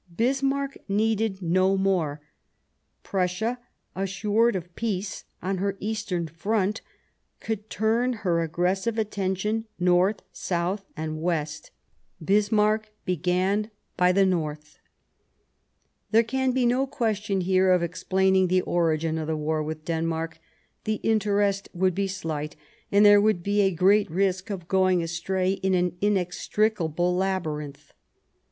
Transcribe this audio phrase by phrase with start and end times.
[0.17, 2.21] Bismarck needed no more;
[3.03, 3.59] Prussia,
[3.95, 6.81] assured of peace on her eastern front,
[7.39, 11.69] could turn her aggressive attention north, south, or west.
[12.19, 14.79] Bismarck began by the north.
[16.09, 20.39] There can be no question here of explaining the origin of the war with Denmark;
[20.83, 22.55] the interest would be slight,
[22.91, 26.77] and there would be a The War great risk of going astray in an inextric
[26.77, 27.93] Denmark able labyrinth.